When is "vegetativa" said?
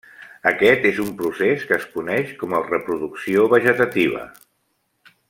3.55-4.25